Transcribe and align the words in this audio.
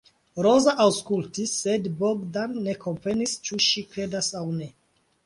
Roza 0.45 0.71
aŭskultis, 0.85 1.53
sed 1.57 1.89
Bogdan 1.99 2.55
ne 2.69 2.75
komprenis 2.87 3.37
ĉu 3.51 3.61
ŝi 3.67 3.85
kredas 3.93 4.31
aŭ 4.41 4.43
ne. 4.57 4.69